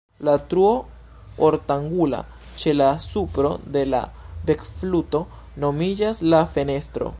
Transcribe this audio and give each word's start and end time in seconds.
La 0.27 0.33
truo 0.51 0.69
ortangula 1.47 2.21
ĉe 2.63 2.73
la 2.79 2.87
supro 3.05 3.53
de 3.77 3.85
la 3.95 4.01
bekfluto 4.49 5.25
nomiĝas 5.65 6.27
la 6.35 6.45
"fenestro". 6.57 7.09